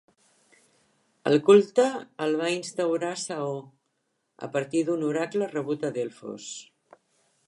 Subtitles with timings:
[1.31, 1.85] El culte
[2.27, 3.53] el va instaurar Saó,
[4.47, 6.49] a partir d'un oracle rebut a Delfos.